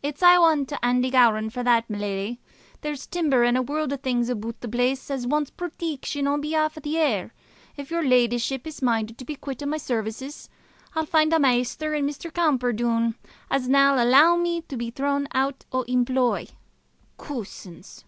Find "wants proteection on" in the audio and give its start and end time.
5.26-6.40